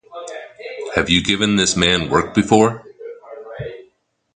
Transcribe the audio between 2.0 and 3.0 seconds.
work before?